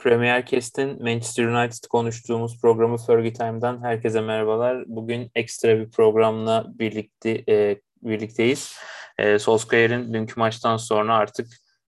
[0.00, 4.84] Premier Cast'in Manchester United konuştuğumuz programı Fergie Time'dan herkese merhabalar.
[4.86, 8.76] Bugün ekstra bir programla birlikte e, birlikteyiz.
[9.18, 11.46] E, Solskjaer'in dünkü maçtan sonra artık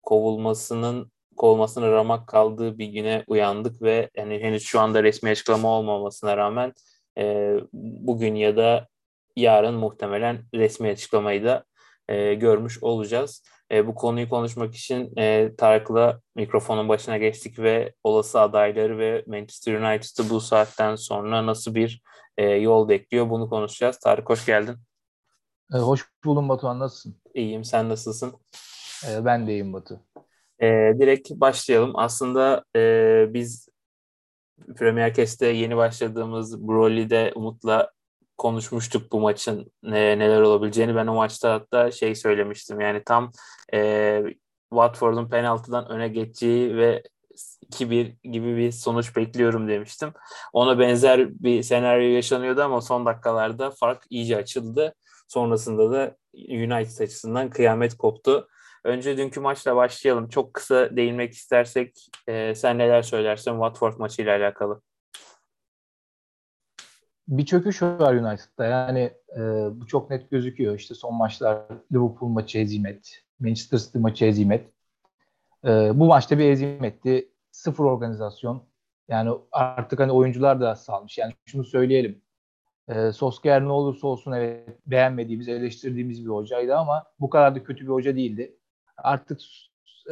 [0.01, 6.37] kovulmasının kovulmasına ramak kaldığı bir güne uyandık ve yani henüz şu anda resmi açıklama olmamasına
[6.37, 6.73] rağmen
[7.17, 8.87] e, bugün ya da
[9.35, 11.63] yarın muhtemelen resmi açıklamayı da
[12.09, 13.43] e, görmüş olacağız.
[13.71, 19.73] E, bu konuyu konuşmak için e, Tarık'la mikrofonun başına geçtik ve olası adayları ve Manchester
[19.73, 22.01] United'ı bu saatten sonra nasıl bir
[22.37, 23.99] e, yol bekliyor bunu konuşacağız.
[23.99, 24.75] Tarık hoş geldin.
[25.73, 27.21] E, hoş buldum Batuhan nasılsın?
[27.33, 28.33] İyiyim sen nasılsın?
[29.09, 29.99] E, ben de iyiyim Batu.
[30.59, 30.67] E,
[30.99, 31.91] direkt başlayalım.
[31.95, 33.69] Aslında e, biz
[34.77, 37.91] Premier Cast'te yeni başladığımız Broly'de Umut'la
[38.43, 40.95] konuşmuştuk bu maçın ne, neler olabileceğini.
[40.95, 42.79] Ben o maçta hatta şey söylemiştim.
[42.81, 43.31] Yani tam
[43.73, 44.23] e,
[44.69, 47.03] Watford'un penaltıdan öne geçeceği ve
[47.71, 50.13] 2-1 gibi bir sonuç bekliyorum demiştim.
[50.53, 54.93] Ona benzer bir senaryo yaşanıyordu ama son dakikalarda fark iyice açıldı.
[55.27, 58.47] Sonrasında da United açısından kıyamet koptu.
[58.83, 60.29] Önce dünkü maçla başlayalım.
[60.29, 64.81] Çok kısa değinmek istersek e, sen neler söylersin Watford maçıyla alakalı?
[67.27, 68.65] Bir çöküş var United'da.
[68.65, 69.41] Yani e,
[69.81, 70.75] bu çok net gözüküyor.
[70.75, 74.69] İşte son maçlar Liverpool maçı hezimet, Manchester City maçı hezimet.
[75.65, 77.29] E, bu maçta bir hezimetti.
[77.51, 78.63] Sıfır organizasyon.
[79.07, 81.17] Yani artık hani oyuncular da salmış.
[81.17, 82.21] Yani şunu söyleyelim.
[82.87, 87.83] E, Solskjaer ne olursa olsun evet beğenmediğimiz, eleştirdiğimiz bir hocaydı ama bu kadar da kötü
[87.83, 88.57] bir hoca değildi.
[88.97, 89.39] Artık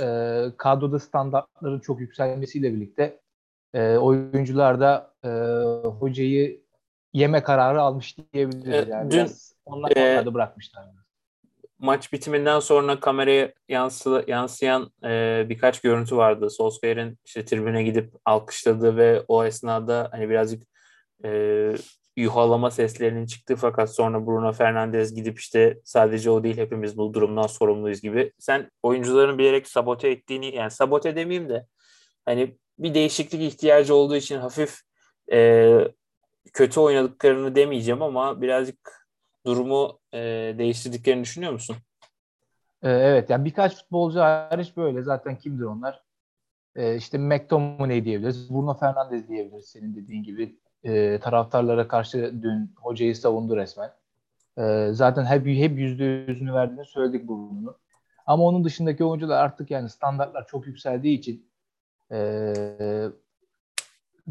[0.02, 3.20] e, kadroda standartların çok yükselmesiyle birlikte
[3.73, 5.30] e, oyuncular da e,
[5.90, 6.61] hocayı
[7.14, 8.88] yeme kararı almış diyebiliriz.
[8.88, 9.12] E, yani.
[9.12, 10.86] Dün, Biraz onlar, e, bırakmışlar.
[11.80, 16.50] Maç bitiminden sonra kameraya yansılı, yansıyan e, birkaç görüntü vardı.
[16.50, 20.64] Solskjaer'in işte tribüne gidip alkışladığı ve o esnada hani birazcık
[21.26, 21.73] e,
[22.18, 27.47] yuhalama seslerinin çıktığı fakat sonra Bruno Fernandes gidip işte sadece o değil hepimiz bu durumdan
[27.47, 28.31] sorumluyuz gibi.
[28.40, 31.66] Sen oyuncuların bilerek sabote ettiğini yani sabote demeyeyim de
[32.25, 34.80] hani bir değişiklik ihtiyacı olduğu için hafif
[35.31, 35.88] e,
[36.53, 39.07] kötü oynadıklarını demeyeceğim ama birazcık
[39.46, 40.19] durumu e,
[40.57, 41.75] değiştirdiklerini düşünüyor musun?
[42.84, 46.03] Ee, evet yani birkaç futbolcu hariç böyle zaten kimdir onlar?
[46.75, 48.50] Ee, işte McTominay diyebiliriz.
[48.50, 50.59] Bruno Fernandes diyebiliriz senin dediğin gibi.
[50.84, 53.91] Ee, taraftarlara karşı dün hocayı savundu resmen.
[54.57, 57.75] Ee, zaten hep, hep yüzde yüzünü verdiğini söyledik Bruno'nun.
[58.25, 61.50] Ama onun dışındaki oyuncular artık yani standartlar çok yükseldiği için
[62.12, 62.53] e,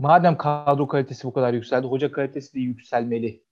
[0.00, 3.44] madem kadro kalitesi bu kadar yükseldi, hoca kalitesi de yükselmeli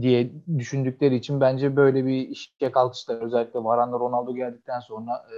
[0.00, 5.36] diye düşündükleri için bence böyle bir işe kalkışlar özellikle Varane Ronaldo geldikten sonra e,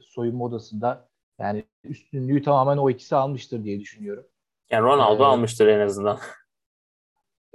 [0.00, 1.08] soyunma odasında
[1.38, 4.26] yani üstünlüğü tamamen o ikisi almıştır diye düşünüyorum.
[4.70, 6.18] Yani Ronaldo ee, almıştır en azından.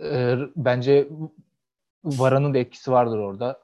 [0.04, 1.08] E, bence
[2.04, 3.60] Varan'ın da etkisi vardır orada.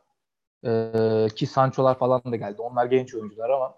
[0.65, 2.61] E, ki Sancho'lar falan da geldi.
[2.61, 3.75] Onlar genç oyuncular ama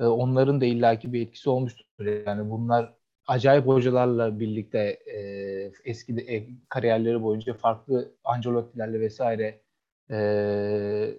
[0.00, 2.06] e, onların da illaki bir etkisi olmuştur.
[2.26, 2.94] Yani bunlar
[3.26, 5.20] acayip hocalarla birlikte e,
[5.84, 9.60] eski de, e, kariyerleri boyunca farklı Ancelotti'lerle vesaire
[10.10, 11.14] e,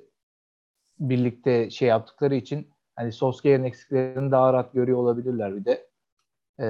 [1.00, 5.88] birlikte şey yaptıkları için hani Solskjaer'in eksiklerini daha rahat görüyor olabilirler bir de.
[6.60, 6.68] E,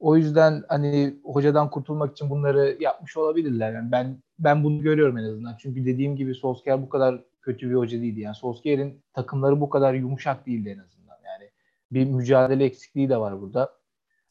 [0.00, 3.72] o yüzden hani hocadan kurtulmak için bunları yapmış olabilirler.
[3.72, 5.56] Yani ben ben bunu görüyorum en azından.
[5.58, 8.20] Çünkü dediğim gibi Solskjaer bu kadar kötü bir hoca değildi.
[8.20, 11.16] Yani Solskjaer'in takımları bu kadar yumuşak değildi en azından.
[11.26, 11.50] Yani
[11.92, 13.79] bir mücadele eksikliği de var burada.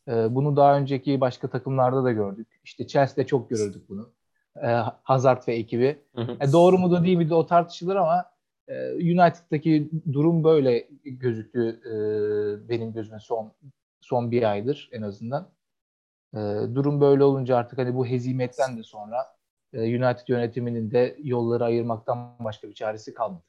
[0.09, 2.47] E, bunu daha önceki başka takımlarda da gördük.
[2.63, 4.09] İşte Chelsea'de çok görürdük bunu.
[4.63, 4.67] E,
[5.03, 5.99] Hazard ve ekibi.
[6.15, 6.37] Hı hı.
[6.41, 8.25] E, doğru mu da değil mi de o tartışılır ama
[8.67, 11.93] e, United'daki durum böyle gözüktü e,
[12.69, 13.51] benim gözüme son
[14.01, 15.49] son bir aydır en azından.
[16.33, 16.37] E,
[16.75, 19.25] durum böyle olunca artık hani bu hezimetten de sonra
[19.73, 23.43] e, United yönetiminin de yolları ayırmaktan başka bir çaresi kalmadı.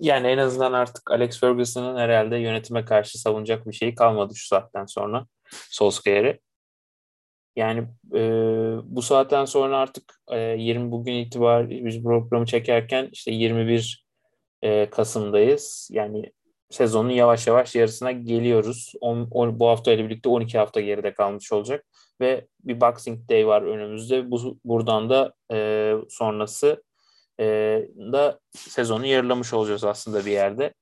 [0.00, 4.86] Yani en azından artık Alex Ferguson'ın herhalde yönetime karşı savunacak bir şey kalmadı şu saatten
[4.86, 5.26] sonra.
[5.70, 6.40] Solskjaer'i.
[7.56, 8.20] Yani e,
[8.84, 14.06] bu saatten sonra artık e, 20 bugün itibariyle biz programı çekerken işte 21
[14.62, 15.88] e, Kasım'dayız.
[15.92, 16.32] Yani
[16.70, 18.92] sezonun yavaş yavaş yarısına geliyoruz.
[19.00, 21.86] On, on, bu hafta ile birlikte 12 hafta geride kalmış olacak
[22.20, 24.30] ve bir Boxing Day var önümüzde.
[24.30, 26.82] Bu buradan da e, sonrası
[27.40, 27.44] e,
[28.12, 30.74] da sezonu yarılamış olacağız aslında bir yerde.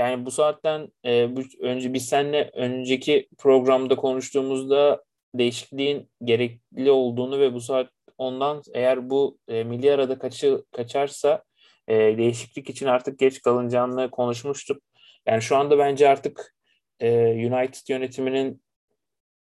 [0.00, 5.04] Yani bu saatten e, bu, önce biz seninle önceki programda konuştuğumuzda
[5.34, 11.44] değişikliğin gerekli olduğunu ve bu saat ondan eğer bu e, milli arada kaçı, kaçarsa
[11.88, 14.82] e, değişiklik için artık geç kalınacağını konuşmuştuk.
[15.26, 16.54] Yani şu anda bence artık
[17.00, 18.62] e, United yönetiminin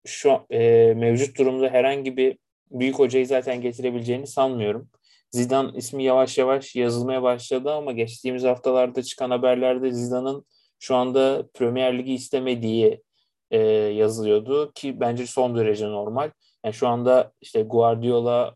[0.06, 0.58] şu e,
[0.96, 2.38] mevcut durumda herhangi bir
[2.70, 4.90] büyük hocayı zaten getirebileceğini sanmıyorum.
[5.30, 10.44] Zidane ismi yavaş yavaş yazılmaya başladı ama geçtiğimiz haftalarda çıkan haberlerde Zidane'ın
[10.78, 13.02] şu anda Premier Ligi istemediği
[13.50, 16.30] e, yazılıyordu ki bence son derece normal.
[16.64, 18.54] Yani şu anda işte Guardiola,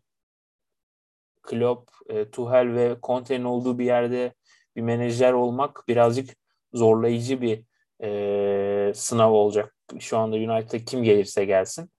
[1.43, 4.33] Klopp, e, Tuchel ve Conte'nin olduğu bir yerde
[4.75, 6.29] bir menajer olmak birazcık
[6.73, 7.63] zorlayıcı bir
[8.03, 9.75] e, sınav olacak.
[9.99, 11.89] Şu anda United'a kim gelirse gelsin.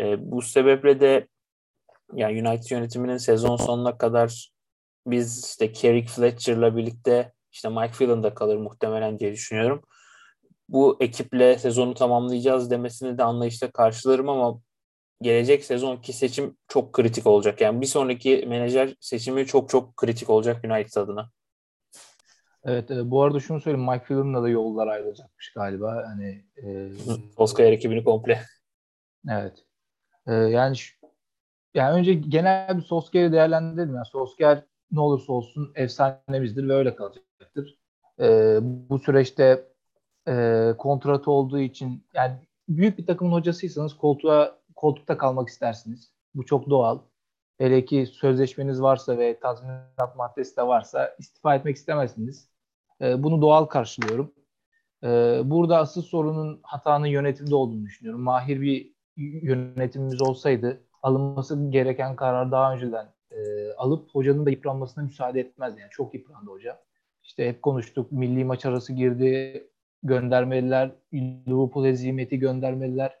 [0.00, 1.28] E, bu sebeple de
[2.14, 4.52] yani United yönetiminin sezon sonuna kadar
[5.06, 9.82] biz işte Carrick Fletcher'la birlikte işte Mike Phelan da kalır muhtemelen diye düşünüyorum.
[10.68, 14.60] Bu ekiple sezonu tamamlayacağız demesini de anlayışla karşılarım ama
[15.22, 17.60] gelecek sezonki seçim çok kritik olacak.
[17.60, 21.30] Yani bir sonraki menajer seçimi çok çok kritik olacak United adına.
[22.64, 23.90] Evet, e, bu arada şunu söyleyeyim.
[23.90, 26.04] Mike Phelan'la da yollar ayrılacakmış galiba.
[26.06, 26.90] Hani e,
[27.36, 28.42] Oscar ekibini komple.
[29.28, 29.64] Evet.
[30.26, 31.01] E, yani şu,
[31.74, 33.94] yani önce genel bir Solskjaer'i değerlendirelim.
[33.94, 37.78] Yani Solskjaer ne olursa olsun efsanemizdir ve öyle kalacaktır.
[38.20, 39.68] E, bu süreçte
[40.28, 42.34] e, kontratı olduğu için yani
[42.68, 46.12] büyük bir takımın hocasıysanız koltuğa koltukta kalmak istersiniz.
[46.34, 46.98] Bu çok doğal.
[47.58, 52.48] Hele ki sözleşmeniz varsa ve tazminat maddesi de varsa istifa etmek istemezsiniz.
[53.00, 54.32] E, bunu doğal karşılıyorum.
[55.04, 58.20] E, burada asıl sorunun hatanın yönetimde olduğunu düşünüyorum.
[58.20, 65.40] Mahir bir yönetimimiz olsaydı alınması gereken karar daha önceden e, alıp hocanın da yıpranmasına müsaade
[65.40, 65.78] etmez.
[65.78, 66.82] Yani çok yıprandı hoca.
[67.22, 68.12] İşte hep konuştuk.
[68.12, 69.66] Milli maç arası girdi.
[70.02, 70.90] Göndermeliler.
[71.14, 73.18] Liverpool hezimeti göndermeliler.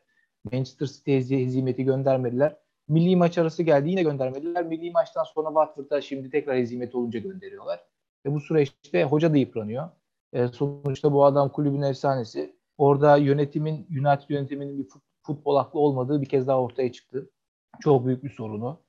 [0.52, 2.56] Manchester City hezimeti göndermediler.
[2.88, 4.66] Milli maç arası geldi yine göndermediler.
[4.66, 7.80] Milli maçtan sonra Watford'a şimdi tekrar hezimet olunca gönderiyorlar.
[8.26, 9.88] Ve bu süreçte hoca da yıpranıyor.
[10.32, 12.56] E, sonuçta bu adam kulübün efsanesi.
[12.78, 14.88] Orada yönetimin, United yönetiminin bir
[15.22, 17.30] futbol aklı olmadığı bir kez daha ortaya çıktı.
[17.80, 18.80] Çok büyük bir sorunu.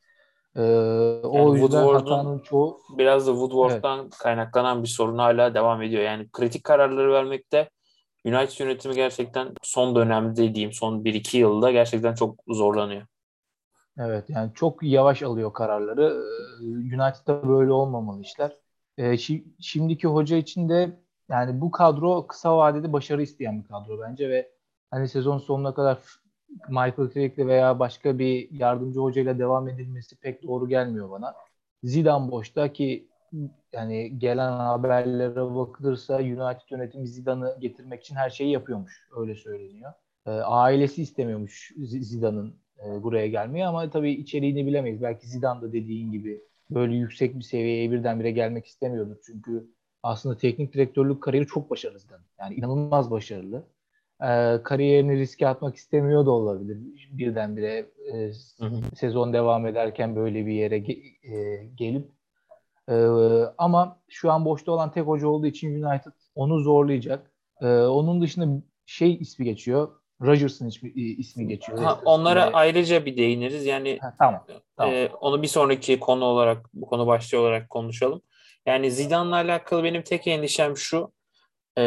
[0.56, 0.62] Ee,
[1.24, 4.18] o yani yüzden hatanın çoğu biraz da Woodward'dan evet.
[4.18, 6.04] kaynaklanan bir sorun hala devam ediyor.
[6.04, 7.70] Yani kritik kararları vermekte
[8.26, 13.08] United yönetimi gerçekten son dönemde dediğim son 1-2 yılda gerçekten çok zorlanıyor.
[13.98, 16.24] Evet yani çok yavaş alıyor kararları.
[16.62, 18.52] Ee, United'da böyle olmamalı işler.
[18.98, 19.18] Ee,
[19.60, 21.00] şimdiki hoca için de
[21.30, 24.52] yani bu kadro kısa vadede başarı isteyen bir kadro bence ve
[24.92, 26.00] hani sezon sonuna kadar
[26.70, 31.34] Michael Carrick'le veya başka bir yardımcı hocayla devam edilmesi pek doğru gelmiyor bana.
[31.84, 33.08] Zidane boşta ki
[33.74, 39.08] yani gelen haberlere bakılırsa United yönetimi Zidane'ı getirmek için her şeyi yapıyormuş.
[39.18, 39.94] Öyle söyleniyor.
[40.26, 42.56] E, ailesi istemiyormuş Zidane'ın
[42.86, 45.02] e, buraya gelmeyi ama tabii içeriğini bilemeyiz.
[45.02, 49.16] Belki Zidane da dediğin gibi böyle yüksek bir seviyeye birdenbire gelmek istemiyordur.
[49.26, 49.68] Çünkü
[50.04, 52.24] aslında teknik direktörlük kariyeri çok başarılı Zidane.
[52.40, 53.64] Yani inanılmaz başarılı.
[54.24, 56.78] E, kariyerini riske atmak istemiyor da olabilir.
[57.12, 58.96] Birdenbire e, hı hı.
[58.96, 62.10] sezon devam ederken böyle bir yere ge- e, gelip
[62.90, 62.96] ee,
[63.58, 67.32] ama şu an boşta olan tek hoca olduğu için United onu zorlayacak.
[67.62, 69.92] Ee, onun dışında şey ismi geçiyor.
[70.22, 71.78] Rodgers'ın ismi, ismi geçiyor.
[71.80, 72.54] Ha, onlara ve...
[72.54, 73.66] ayrıca bir değiniriz.
[73.66, 74.46] Yani ha, tamam.
[74.78, 74.94] tamam.
[74.94, 78.22] E, onu bir sonraki konu olarak, bu konu başlığı olarak konuşalım.
[78.66, 81.12] Yani Zidane'la alakalı benim tek endişem şu.
[81.78, 81.84] E,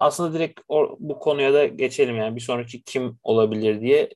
[0.00, 4.08] aslında direkt o, bu konuya da geçelim yani bir sonraki kim olabilir diye.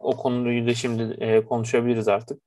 [0.00, 2.42] O konuyu da şimdi e, konuşabiliriz artık.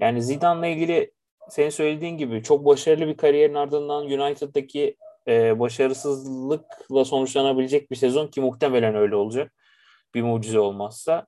[0.00, 1.12] Yani Zidane'la ilgili
[1.48, 4.96] senin söylediğin gibi çok başarılı bir kariyerin ardından United'daki
[5.28, 9.52] e, başarısızlıkla sonuçlanabilecek bir sezon ki muhtemelen öyle olacak.
[10.14, 11.26] Bir mucize olmazsa.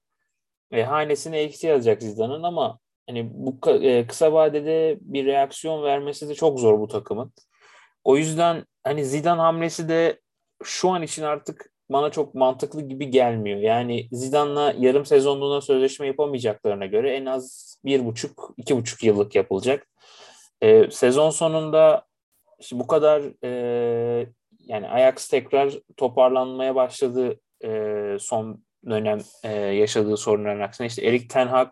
[0.71, 6.35] E, hanesine eksi yazacak Zidane'ın ama hani bu e, kısa vadede bir reaksiyon vermesi de
[6.35, 7.33] çok zor bu takımın.
[8.05, 10.21] O yüzden hani Zidane hamlesi de
[10.65, 13.59] şu an için artık bana çok mantıklı gibi gelmiyor.
[13.59, 19.89] Yani Zidane'la yarım sezonluğuna sözleşme yapamayacaklarına göre en az bir buçuk, iki buçuk yıllık yapılacak.
[20.61, 22.07] E, sezon sonunda
[22.61, 24.27] işte bu kadar e,
[24.59, 30.87] yani Ajax tekrar toparlanmaya başladı e, son dönem e, yaşadığı sorunların aksine.
[30.87, 31.69] İşte Erik Ten Hag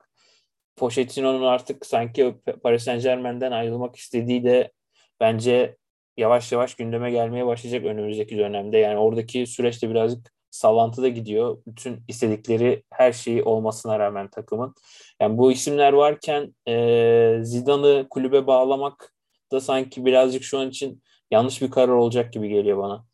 [0.77, 4.73] Pochettino'nun artık sanki Paris Saint Germain'den ayrılmak istediği de
[5.21, 5.77] bence
[6.21, 8.79] yavaş yavaş gündeme gelmeye başlayacak önümüzdeki dönemde.
[8.79, 11.59] Yani oradaki süreçte birazcık sallantıda gidiyor.
[11.67, 14.75] Bütün istedikleri her şeyi olmasına rağmen takımın.
[15.21, 19.15] Yani bu isimler varken e, Zidane'ı kulübe bağlamak
[19.53, 23.05] da sanki birazcık şu an için yanlış bir karar olacak gibi geliyor bana.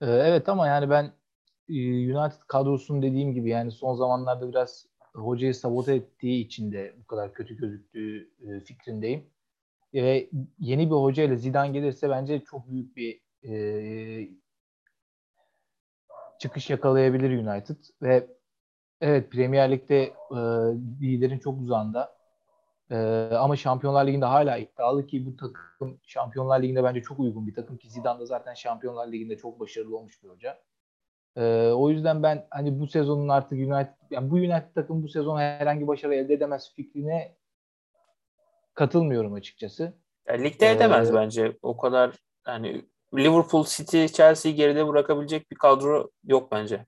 [0.00, 1.04] Ee, evet ama yani ben
[1.68, 1.74] e,
[2.16, 7.34] United kadrosunun dediğim gibi yani son zamanlarda biraz hocayı sabote ettiği için de bu kadar
[7.34, 9.30] kötü gözüktüğü e, fikrindeyim.
[9.94, 14.28] Ve yeni bir hoca ile Zidane gelirse bence çok büyük bir e,
[16.38, 18.26] çıkış yakalayabilir United ve
[19.00, 20.38] evet Premier Lig'de e,
[21.02, 22.18] liderin çok uzağında
[22.90, 22.96] e,
[23.32, 27.76] ama Şampiyonlar Ligi'nde hala iddialı ki bu takım Şampiyonlar Ligi'nde bence çok uygun bir takım
[27.76, 30.58] ki Zidane da zaten Şampiyonlar Ligi'nde çok başarılı olmuş bir hoca.
[31.36, 35.38] E, o yüzden ben hani bu sezonun artık United yani bu United takım bu sezon
[35.38, 37.36] herhangi başarı elde edemez fikrine
[38.78, 39.92] katılmıyorum açıkçası.
[40.28, 41.58] Ya, ligde edemez ee, bence.
[41.62, 42.16] O kadar
[42.46, 42.84] yani
[43.16, 46.86] Liverpool, City, Chelsea'yi geride bırakabilecek bir kadro yok bence.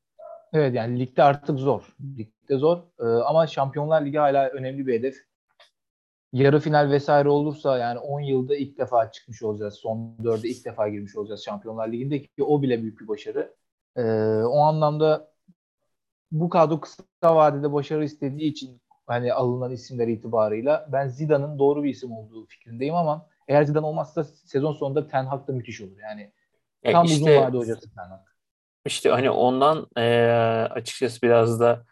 [0.52, 1.96] Evet yani ligde artık zor.
[2.18, 2.78] Ligde zor.
[3.00, 5.16] Ee, ama Şampiyonlar Ligi hala önemli bir hedef.
[6.32, 9.74] Yarı final vesaire olursa yani 10 yılda ilk defa çıkmış olacağız.
[9.74, 13.54] Son dörde ilk defa girmiş olacağız Şampiyonlar Ligi'nde ki o bile büyük bir başarı.
[13.96, 14.02] Ee,
[14.44, 15.32] o anlamda
[16.32, 18.80] bu kadro kısa vadede başarı istediği için
[19.10, 24.24] hani alınan isimler itibarıyla ben Zidane'ın doğru bir isim olduğu fikrindeyim ama eğer Zidane olmazsa
[24.24, 25.98] sezon sonunda Ten Hag da müthiş olur.
[26.02, 26.32] Yani
[26.84, 28.20] ya tam işte, uzun vade hocası Ten Hag.
[28.86, 30.30] İşte hani ondan e,
[30.70, 31.84] açıkçası biraz da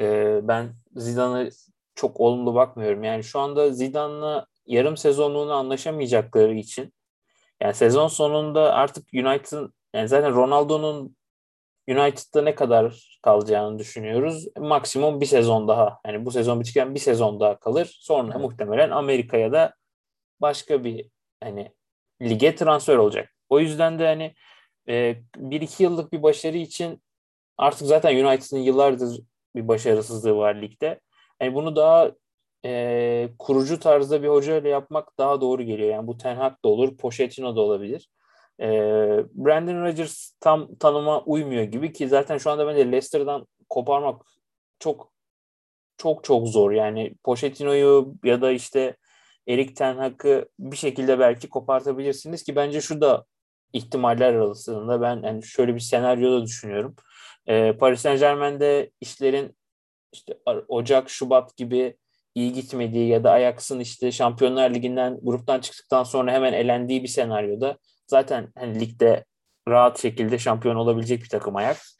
[0.00, 1.50] e, ben Zidane'ı
[1.94, 3.04] çok olumlu bakmıyorum.
[3.04, 6.94] Yani şu anda Zidane'la yarım sezonluğunu anlaşamayacakları için
[7.60, 11.16] yani sezon sonunda artık United'ın yani zaten Ronaldo'nun
[11.88, 14.46] United'da ne kadar kalacağını düşünüyoruz.
[14.58, 16.00] Maksimum bir sezon daha.
[16.06, 17.96] Yani bu sezon bitken bir sezon daha kalır.
[18.00, 18.42] Sonra evet.
[18.42, 19.74] muhtemelen Amerika'ya da
[20.40, 21.10] başka bir
[21.42, 21.72] hani
[22.22, 23.34] lige transfer olacak.
[23.48, 24.34] O yüzden de hani
[24.88, 27.02] e, bir iki yıllık bir başarı için
[27.58, 29.20] artık zaten United'ın yıllardır
[29.56, 31.00] bir başarısızlığı var ligde.
[31.40, 32.12] Yani bunu daha
[32.64, 35.88] e, kurucu tarzda bir hoca ile yapmak daha doğru geliyor.
[35.90, 38.08] Yani bu Ten Hag da olur, Pochettino da olabilir.
[38.60, 38.66] E,
[39.34, 44.22] Brandon Rodgers tam tanıma uymuyor gibi ki zaten şu anda bence Leicester'dan koparmak
[44.78, 45.12] çok
[45.98, 46.72] çok çok zor.
[46.72, 48.96] Yani Pochettino'yu ya da işte
[49.48, 53.24] Erik Ten Hag'ı bir şekilde belki kopartabilirsiniz ki bence şu da
[53.72, 56.96] ihtimaller arasında ben yani şöyle bir senaryo da düşünüyorum.
[57.46, 59.56] E, Paris Saint Germain'de işlerin
[60.12, 61.96] işte Ocak, Şubat gibi
[62.34, 67.78] iyi gitmediği ya da Ajax'ın işte Şampiyonlar Ligi'nden gruptan çıktıktan sonra hemen elendiği bir senaryoda
[68.06, 69.24] zaten hani ligde
[69.68, 71.96] rahat şekilde şampiyon olabilecek bir takım Ajax.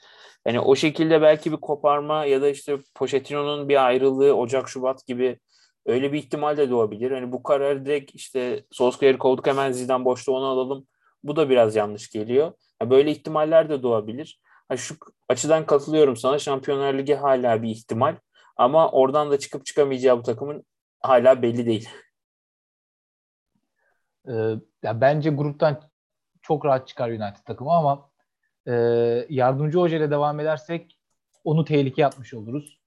[0.46, 5.38] Yani o şekilde belki bir koparma ya da işte Pochettino'nun bir ayrılığı Ocak Şubat gibi
[5.86, 7.10] öyle bir ihtimal de doğabilir.
[7.10, 10.86] Hani bu karar direkt işte Solskjaer'i kovduk hemen Zidane boşta onu alalım.
[11.22, 12.52] Bu da biraz yanlış geliyor.
[12.80, 14.40] Yani böyle ihtimaller de doğabilir.
[14.68, 14.94] Ha şu
[15.28, 16.38] açıdan katılıyorum sana.
[16.38, 18.16] Şampiyonlar Ligi hala bir ihtimal.
[18.56, 20.64] Ama oradan da çıkıp çıkamayacağı bu takımın
[21.00, 21.88] hala belli değil.
[24.28, 24.32] Ee,
[24.82, 25.80] ya bence gruptan
[26.44, 28.10] çok rahat çıkar United takımı ama
[28.66, 28.72] e,
[29.28, 30.98] yardımcı hoca ile devam edersek
[31.44, 32.80] onu tehlikeye atmış oluruz.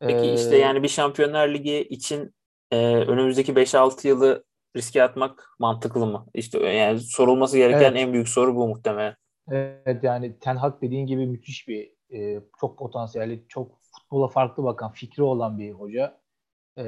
[0.00, 2.34] Peki ee, işte yani bir Şampiyonlar Ligi için
[2.70, 4.44] e, önümüzdeki 5-6 yılı
[4.76, 6.26] riske atmak mantıklı mı?
[6.34, 7.96] İşte yani sorulması gereken evet.
[7.96, 9.16] en büyük soru bu muhtemelen.
[9.50, 14.92] Evet yani Ten Hag dediğin gibi müthiş bir e, çok potansiyelli, çok futbola farklı bakan,
[14.92, 16.20] fikri olan bir hoca.
[16.76, 16.84] E,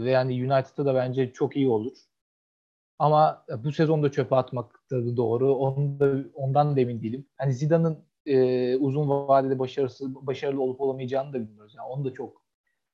[0.00, 1.92] ve yani United'da da bence çok iyi olur.
[2.98, 5.54] Ama bu sezonda çöpe atmak da doğru.
[5.54, 7.26] Onu da, ondan da emin değilim.
[7.38, 11.74] Hani Zidane'ın e, uzun vadede başarısız, başarılı olup olamayacağını da bilmiyoruz.
[11.76, 12.42] Yani onu da çok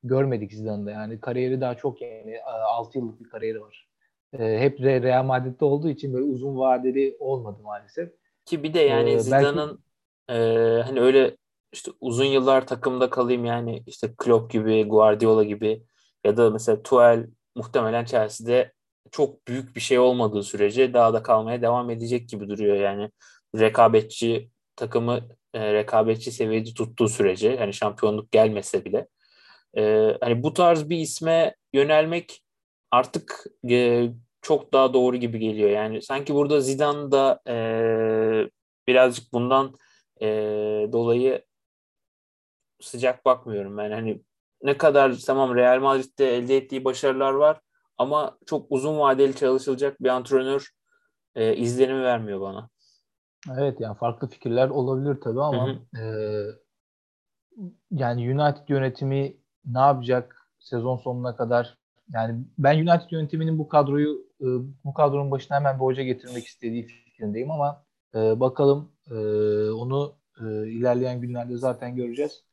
[0.03, 0.91] görmedik Zidane'da.
[0.91, 3.88] Yani kariyeri daha çok yani 6 yıllık bir kariyeri var.
[4.38, 8.12] E, hep Real Madrid'de olduğu için böyle uzun vadeli olmadı maalesef.
[8.45, 9.81] Ki bir de yani ee, Zidane'ın
[10.29, 10.43] belki...
[10.43, 11.37] e, hani öyle
[11.73, 15.83] işte uzun yıllar takımda kalayım yani işte Klopp gibi, Guardiola gibi
[16.25, 18.73] ya da mesela Tuchel muhtemelen Chelsea'de
[19.13, 23.11] çok büyük bir şey olmadığı sürece daha da kalmaya devam edecek gibi duruyor yani
[23.59, 29.09] rekabetçi takımı e, rekabetçi seviyede tuttuğu sürece yani şampiyonluk gelmese bile
[29.77, 32.43] e, hani bu tarz bir isme yönelmek
[32.91, 34.09] artık e,
[34.43, 35.71] çok daha doğru gibi geliyor.
[35.71, 37.55] Yani sanki burada Zidane da e,
[38.89, 39.75] birazcık bundan
[40.23, 40.27] e,
[40.93, 41.45] dolayı
[42.81, 43.77] sıcak bakmıyorum.
[43.77, 44.23] Ben hani
[44.63, 47.61] ne kadar tamam Real Madrid'de elde ettiği başarılar var
[47.99, 50.71] ama çok uzun vadeli çalışılacak bir antrenör
[51.35, 52.69] e, izlenimi vermiyor bana.
[53.59, 56.00] Evet yani farklı fikirler olabilir tabii ama hı hı.
[56.00, 56.07] E,
[57.91, 61.79] yani United yönetimi ne yapacak sezon sonuna kadar
[62.12, 64.47] yani ben United yönetiminin bu kadroyu e,
[64.85, 67.85] bu kadronun başına hemen bir hoca getirmek istediği fikrindeyim ama
[68.15, 69.15] e, bakalım e,
[69.71, 72.45] onu e, ilerleyen günlerde zaten göreceğiz.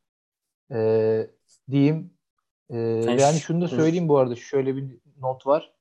[0.72, 1.30] E,
[1.70, 2.13] diyeyim.
[2.70, 5.74] E, yani şunu da söyleyeyim bu arada şöyle bir not var.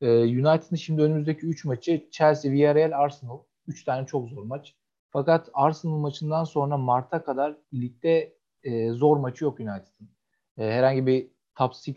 [0.00, 3.38] E, United'ın şimdi önümüzdeki 3 maçı Chelsea, Villarreal, Arsenal.
[3.66, 4.74] 3 tane çok zor maç.
[5.10, 10.08] Fakat Arsenal maçından sonra Mart'a kadar ligde e, zor maçı yok United'ın.
[10.58, 11.92] E, herhangi bir top 6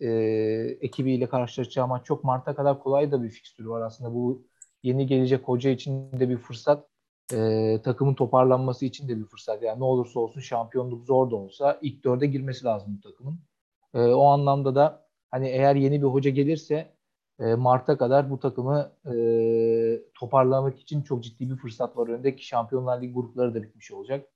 [0.00, 0.08] e,
[0.80, 4.14] ekibiyle karşılaşacağı maç çok Mart'a kadar kolay da bir fikstürü var aslında.
[4.14, 4.46] Bu
[4.82, 6.88] yeni gelecek hoca için de bir fırsat.
[7.32, 9.62] e, takımın toparlanması için de bir fırsat.
[9.62, 13.40] Yani ne olursa olsun şampiyonluk zor da olsa ilk dörde girmesi lazım bu takımın.
[13.94, 16.94] E, o anlamda da hani eğer yeni bir hoca gelirse
[17.40, 19.14] e, Mart'a kadar bu takımı e,
[20.14, 24.26] toparlamak için çok ciddi bir fırsat var önünde ki Şampiyonlar Ligi grupları da bitmiş olacak.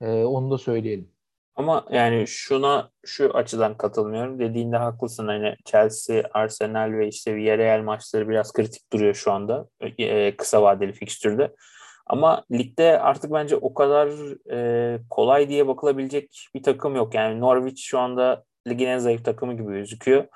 [0.00, 1.10] E, onu da söyleyelim.
[1.54, 4.38] Ama yani şuna şu açıdan katılmıyorum.
[4.38, 5.26] Dediğinde haklısın.
[5.26, 9.68] Hani Chelsea, Arsenal ve işte Villarreal maçları biraz kritik duruyor şu anda.
[9.98, 11.54] E, kısa vadeli fikstürde.
[12.06, 14.08] Ama ligde artık bence o kadar
[14.52, 17.14] e, kolay diye bakılabilecek bir takım yok.
[17.14, 20.28] Yani Norwich şu anda ligin en zayıf takımı gibi gözüküyor.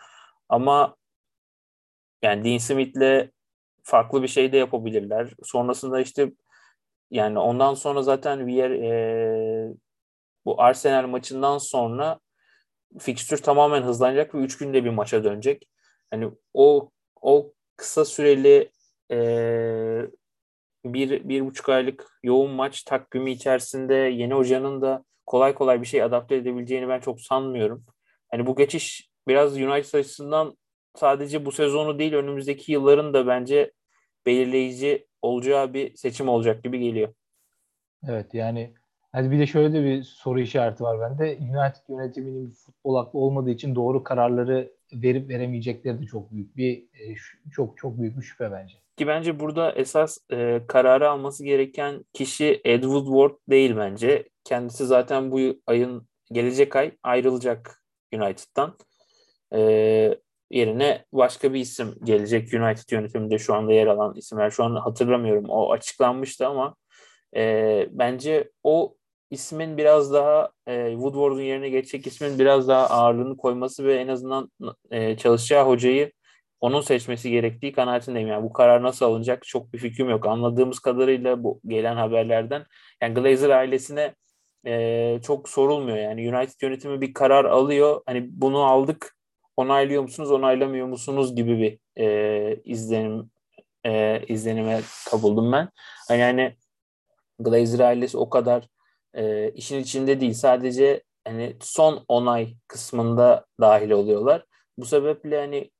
[0.48, 0.96] Ama
[2.22, 3.30] yani Dean Smith'le
[3.82, 5.30] farklı bir şey de yapabilirler.
[5.42, 6.32] Sonrasında işte
[7.10, 9.74] yani ondan sonra zaten Vier, e,
[10.44, 12.20] bu Arsenal maçından sonra
[12.98, 15.68] fikstür tamamen hızlanacak ve 3 günde bir maça dönecek.
[16.10, 16.90] Hani o
[17.22, 18.70] o kısa süreli
[19.10, 19.16] e,
[20.84, 26.02] bir, bir buçuk aylık yoğun maç takvimi içerisinde yeni hocanın da kolay kolay bir şey
[26.02, 27.84] adapte edebileceğini ben çok sanmıyorum.
[28.34, 30.56] Hani bu geçiş biraz United açısından
[30.94, 33.72] sadece bu sezonu değil önümüzdeki yılların da bence
[34.26, 37.14] belirleyici olacağı bir seçim olacak gibi geliyor.
[38.08, 38.74] Evet yani
[39.12, 41.38] Hadi bir de şöyle de bir soru işareti var bende.
[41.40, 47.14] United yönetiminin futbol aklı olmadığı için doğru kararları verip veremeyecekleri de çok büyük bir e,
[47.52, 48.74] çok çok büyük bir şüphe bence.
[48.96, 54.28] Ki bence burada esas e, kararı alması gereken kişi Ed Woodward değil bence.
[54.44, 57.83] Kendisi zaten bu ayın gelecek ay ayrılacak
[58.20, 58.76] United'dan.
[59.54, 59.60] E,
[60.50, 64.50] yerine başka bir isim gelecek United yönetiminde şu anda yer alan isimler.
[64.50, 65.44] Şu an hatırlamıyorum.
[65.48, 66.76] O açıklanmıştı ama
[67.36, 68.96] e, bence o
[69.30, 74.50] ismin biraz daha e, Woodward'un yerine geçecek ismin biraz daha ağırlığını koyması ve en azından
[74.90, 76.12] e, çalışacağı hocayı
[76.60, 78.28] onun seçmesi gerektiği kanaatindeyim.
[78.28, 80.26] Yani bu karar nasıl alınacak çok bir fikrim yok.
[80.26, 82.64] Anladığımız kadarıyla bu gelen haberlerden
[83.02, 84.14] yani Glazer ailesine
[84.66, 85.98] e, çok sorulmuyor.
[85.98, 88.02] Yani United yönetimi bir karar alıyor.
[88.06, 89.16] Hani bunu aldık
[89.56, 93.30] onaylıyor musunuz onaylamıyor musunuz gibi bir e, izlenim
[93.86, 95.68] e, izlenime kabuldum ben.
[96.08, 96.56] Hani yani
[97.38, 98.68] Glazer ailesi o kadar
[99.14, 100.34] e, işin içinde değil.
[100.34, 104.44] Sadece hani son onay kısmında dahil oluyorlar.
[104.78, 105.70] Bu sebeple hani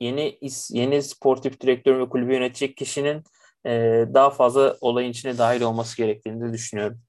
[0.00, 0.38] yeni
[0.70, 3.22] yeni sportif direktör ve kulübü yönetecek kişinin
[3.66, 3.70] e,
[4.14, 7.00] daha fazla olayın içine dahil olması gerektiğini de düşünüyorum.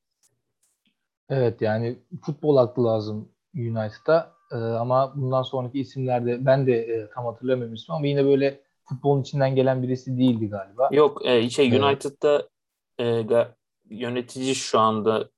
[1.30, 7.26] Evet yani futbol aklı lazım United'a ee, ama bundan sonraki isimlerde ben de e, tam
[7.26, 10.90] hatırlamıyorum ismi ama yine böyle futbolun içinden gelen birisi değildi galiba.
[10.92, 12.50] Yok e, şey United'da
[13.00, 13.26] e,
[13.90, 15.30] yönetici şu anda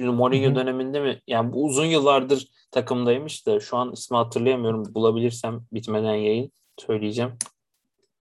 [0.00, 0.54] Mourinho Hı-hı.
[0.54, 1.20] döneminde mi?
[1.26, 4.94] Yani bu uzun yıllardır takımdaymış da şu an ismi hatırlayamıyorum.
[4.94, 7.32] Bulabilirsem bitmeden yayın söyleyeceğim.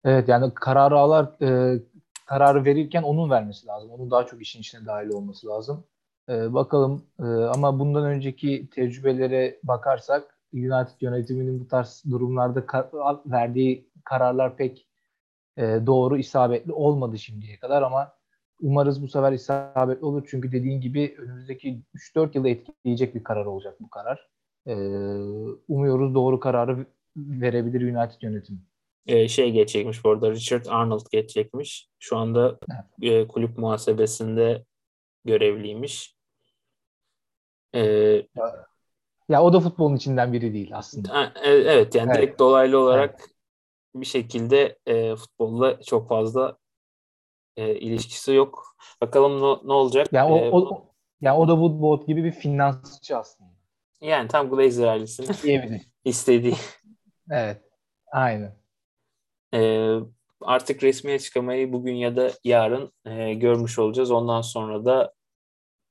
[0.04, 1.80] Evet yani kararı alar e,
[2.26, 3.92] kararı verirken onun vermesi lazım.
[3.92, 5.84] Onun daha çok işin içine dahil olması lazım.
[6.30, 12.92] E, bakalım e, ama bundan önceki tecrübelere bakarsak United yönetiminin bu tarz durumlarda kar-
[13.26, 14.88] verdiği kararlar pek
[15.58, 18.18] e, doğru, isabetli olmadı şimdiye kadar ama
[18.62, 20.28] Umarız bu sefer isabetli olur.
[20.30, 24.28] Çünkü dediğin gibi önümüzdeki 3-4 yılı etkileyecek bir karar olacak bu karar.
[24.68, 24.76] Ee,
[25.68, 26.86] umuyoruz doğru kararı
[27.18, 28.60] verebilir United yönetimi.
[29.08, 31.90] Ee, şey geçecekmiş bu arada Richard Arnold geçecekmiş.
[32.00, 32.60] Şu anda
[33.02, 33.14] evet.
[33.14, 34.66] e, kulüp muhasebesinde
[35.26, 36.17] görevliymiş.
[37.74, 37.82] Ee,
[38.36, 38.66] ya,
[39.30, 41.34] ya o da futbolun içinden biri değil aslında.
[41.44, 42.18] E, evet yani evet.
[42.18, 43.30] direkt dolaylı olarak evet.
[43.96, 46.58] bir şekilde e, futbolla çok fazla
[47.58, 48.76] e, ilişkisi yok.
[49.02, 50.08] Bakalım no, ne olacak.
[50.12, 50.86] Yani o, ee, o,
[51.22, 53.50] yani o da Woodward gibi bir finansçı aslında.
[54.02, 56.56] Yani tam Glazer ailesinin istediği.
[57.32, 57.62] Evet.
[58.12, 58.56] Aynen.
[59.54, 59.98] Ee,
[60.42, 64.12] artık resmi açıklamayı bugün ya da yarın e, görmüş olacağız.
[64.12, 65.14] Ondan sonra da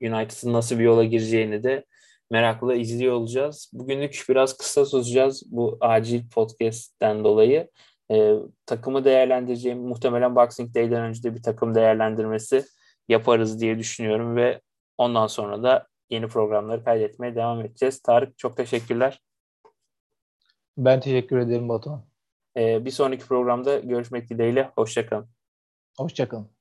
[0.02, 1.84] United'ın nasıl bir yola gireceğini de
[2.30, 3.70] merakla izliyor olacağız.
[3.72, 7.68] Bugünlük biraz kısa tutacağız bu acil podcast'ten dolayı
[8.10, 8.34] e,
[8.66, 12.64] takımı değerlendireceğim muhtemelen Boxing Day'den önce de bir takım değerlendirmesi
[13.08, 14.60] yaparız diye düşünüyorum ve
[14.98, 18.02] ondan sonra da yeni programları kaydetmeye devam edeceğiz.
[18.02, 19.20] Tarık çok teşekkürler.
[20.78, 22.04] Ben teşekkür ederim Batuhan.
[22.56, 24.70] Ee, bir sonraki programda görüşmek dileğiyle.
[24.76, 25.28] Hoşçakalın.
[25.98, 26.55] Hoşçakalın.